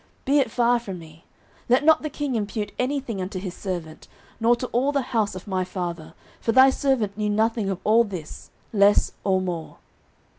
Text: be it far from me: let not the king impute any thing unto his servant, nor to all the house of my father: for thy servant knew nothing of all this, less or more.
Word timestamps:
be 0.25 0.39
it 0.39 0.49
far 0.49 0.79
from 0.79 0.97
me: 0.97 1.25
let 1.69 1.83
not 1.85 2.01
the 2.01 2.09
king 2.09 2.33
impute 2.33 2.71
any 2.79 2.99
thing 2.99 3.21
unto 3.21 3.37
his 3.37 3.53
servant, 3.53 4.07
nor 4.39 4.55
to 4.55 4.65
all 4.71 4.91
the 4.91 5.03
house 5.13 5.35
of 5.35 5.45
my 5.47 5.63
father: 5.63 6.15
for 6.39 6.51
thy 6.51 6.71
servant 6.71 7.15
knew 7.19 7.29
nothing 7.29 7.69
of 7.69 7.77
all 7.83 8.03
this, 8.03 8.49
less 8.73 9.11
or 9.23 9.39
more. 9.39 9.77